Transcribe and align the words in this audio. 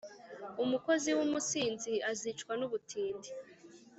Umukozi 0.63 1.09
w’umusinzi 1.17 1.93
azicwa 2.11 2.53
n’ubutindi, 2.59 3.29